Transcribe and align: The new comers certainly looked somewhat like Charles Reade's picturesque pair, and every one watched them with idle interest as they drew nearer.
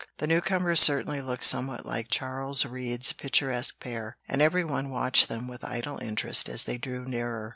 The 0.17 0.25
new 0.25 0.41
comers 0.41 0.79
certainly 0.79 1.21
looked 1.21 1.43
somewhat 1.45 1.85
like 1.85 2.07
Charles 2.09 2.65
Reade's 2.65 3.13
picturesque 3.13 3.79
pair, 3.79 4.17
and 4.27 4.41
every 4.41 4.63
one 4.63 4.89
watched 4.89 5.29
them 5.29 5.47
with 5.47 5.63
idle 5.63 5.99
interest 6.01 6.49
as 6.49 6.63
they 6.63 6.79
drew 6.79 7.05
nearer. 7.05 7.49